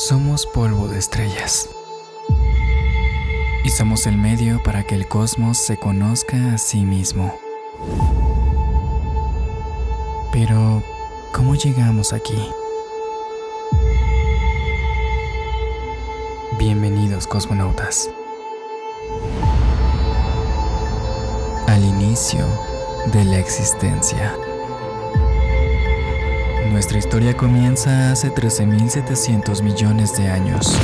Somos 0.00 0.46
polvo 0.46 0.88
de 0.88 0.98
estrellas. 0.98 1.68
Y 3.62 3.68
somos 3.68 4.06
el 4.06 4.16
medio 4.16 4.62
para 4.62 4.82
que 4.82 4.94
el 4.94 5.06
cosmos 5.06 5.58
se 5.58 5.76
conozca 5.76 6.54
a 6.54 6.58
sí 6.58 6.86
mismo. 6.86 7.38
Pero, 10.32 10.82
¿cómo 11.34 11.54
llegamos 11.54 12.14
aquí? 12.14 12.48
Bienvenidos 16.58 17.26
cosmonautas. 17.26 18.08
Al 21.66 21.84
inicio 21.84 22.46
de 23.12 23.24
la 23.26 23.38
existencia. 23.38 24.34
Nuestra 26.70 26.98
historia 26.98 27.36
comienza 27.36 28.12
hace 28.12 28.32
13.700 28.32 29.60
millones 29.60 30.16
de 30.16 30.28
años. 30.28 30.78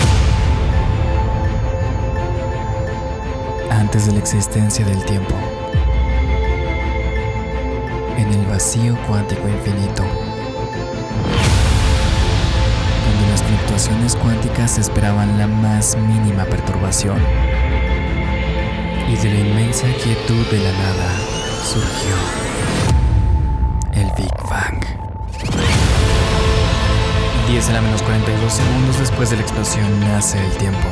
Antes 3.71 4.07
de 4.07 4.13
la 4.13 4.19
existencia 4.19 4.85
del 4.85 5.05
tiempo. 5.05 5.37
En 8.19 8.33
el 8.33 8.47
vacío 8.47 8.99
cuántico 9.07 9.49
infinito. 9.49 10.03
Donde 13.07 13.31
las 13.31 13.43
fluctuaciones 13.45 14.17
cuánticas 14.17 14.79
esperaban 14.79 15.39
la 15.39 15.47
más 15.47 15.97
mínima 15.97 16.47
perturbación. 16.47 17.21
Y 19.09 19.15
de 19.15 19.31
la 19.31 19.39
inmensa 19.39 19.87
quietud 20.03 20.47
de 20.51 20.59
la 20.59 20.73
nada 20.73 21.17
surgió 21.63 22.56
la 27.73 27.81
menos 27.81 28.03
42 28.03 28.53
segundos 28.53 28.99
después 28.99 29.31
de 29.31 29.37
la 29.37 29.43
explosión 29.43 30.01
nace 30.01 30.39
el 30.45 30.53
tiempo. 30.57 30.89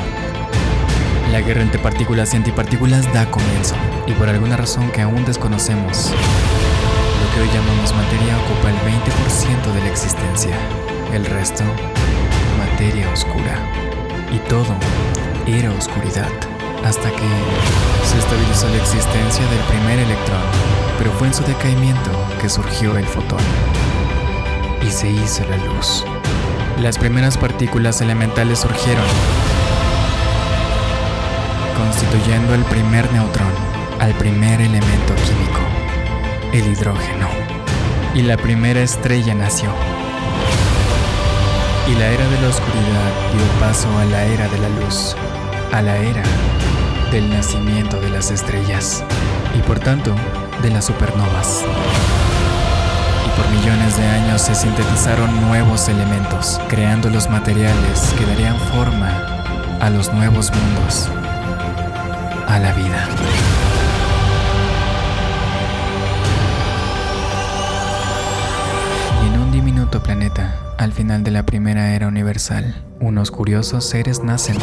La 1.30 1.41
guerra 1.41 1.62
entre 1.62 1.78
partículas 1.78 2.34
y 2.34 2.36
antipartículas 2.36 3.12
da 3.12 3.30
comienzo, 3.30 3.75
y 4.06 4.12
por 4.12 4.28
alguna 4.28 4.56
razón 4.56 4.91
que 4.91 5.02
aún 5.02 5.25
desconocemos, 5.25 6.11
lo 6.11 7.34
que 7.34 7.41
hoy 7.41 7.48
llamamos 7.55 7.95
materia 7.95 8.36
ocupa 8.39 8.70
el 8.70 8.77
20% 8.77 9.72
de 9.72 9.80
la 9.80 9.89
existencia. 9.89 10.56
El 11.12 11.25
resto, 11.27 11.62
materia 12.58 13.08
oscura. 13.12 13.56
Y 14.33 14.39
todo 14.48 14.75
era 15.47 15.70
oscuridad, 15.70 16.33
hasta 16.84 17.08
que 17.11 17.28
se 18.05 18.19
estabilizó 18.19 18.69
la 18.69 18.77
existencia 18.77 19.47
del 19.47 19.61
primer 19.61 19.98
electrón, 20.00 20.42
pero 20.98 21.12
fue 21.12 21.28
en 21.28 21.34
su 21.34 21.45
decaimiento 21.45 22.11
que 22.41 22.48
surgió 22.48 22.97
el 22.98 23.06
fotón 23.06 23.42
y 24.84 24.91
se 24.91 25.08
hizo 25.08 25.45
la 25.48 25.56
luz. 25.56 26.05
Las 26.84 26.98
primeras 26.98 27.38
partículas 27.38 28.02
elementales 28.02 28.58
surgieron, 28.58 29.06
constituyendo 31.78 32.54
el 32.54 32.62
primer 32.64 33.10
neutrón, 33.10 33.54
al 34.00 34.12
primer 34.12 34.60
elemento 34.60 35.14
químico, 35.14 35.60
el 36.52 36.70
hidrógeno. 36.70 37.27
Y 38.14 38.20
la 38.20 38.36
primera 38.36 38.82
estrella 38.82 39.34
nació. 39.34 39.70
Y 41.90 41.94
la 41.94 42.06
era 42.10 42.28
de 42.28 42.40
la 42.42 42.48
oscuridad 42.48 43.12
dio 43.32 43.60
paso 43.60 43.88
a 43.98 44.05
la 44.05 44.22
era 44.24 44.46
de 44.48 44.58
la 44.58 44.68
luz, 44.68 45.16
a 45.72 45.80
la 45.80 45.96
era 45.96 46.22
del 47.10 47.30
nacimiento 47.30 47.98
de 47.98 48.10
las 48.10 48.30
estrellas 48.30 49.02
y 49.55 49.62
por 49.62 49.80
tanto 49.80 50.14
de 50.60 50.68
las 50.68 50.84
supernovas 50.84 51.64
por 53.36 53.48
millones 53.50 53.96
de 53.96 54.04
años 54.04 54.42
se 54.42 54.54
sintetizaron 54.54 55.40
nuevos 55.48 55.88
elementos, 55.88 56.60
creando 56.68 57.10
los 57.10 57.28
materiales 57.28 58.14
que 58.18 58.27
darían 58.27 58.56
forma 58.56 59.08
a 59.80 59.90
los 59.90 60.12
nuevos 60.12 60.52
mundos, 60.52 61.08
a 62.46 62.58
la 62.58 62.72
vida. 62.72 63.08
Y 69.23 69.27
en 69.27 69.40
un 69.40 69.52
diminuto 69.52 70.02
planeta, 70.02 70.55
al 70.78 70.92
final 70.92 71.24
de 71.24 71.30
la 71.30 71.44
primera 71.44 71.94
era 71.94 72.08
universal, 72.08 72.84
unos 73.00 73.30
curiosos 73.30 73.84
seres 73.84 74.23
nacen, 74.23 74.56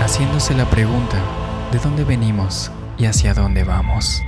haciéndose 0.00 0.54
la 0.54 0.66
pregunta, 0.66 1.16
¿de 1.72 1.78
dónde 1.78 2.04
venimos 2.04 2.70
y 2.98 3.06
hacia 3.06 3.34
dónde 3.34 3.64
vamos? 3.64 4.25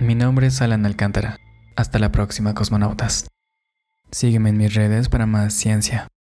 Mi 0.00 0.14
nombre 0.14 0.46
es 0.46 0.62
Alan 0.62 0.86
Alcántara. 0.86 1.36
Hasta 1.76 1.98
la 1.98 2.10
próxima, 2.10 2.54
cosmonautas. 2.54 3.28
Sígueme 4.10 4.48
en 4.48 4.56
mis 4.56 4.72
redes 4.72 5.10
para 5.10 5.26
más 5.26 5.52
ciencia. 5.52 6.08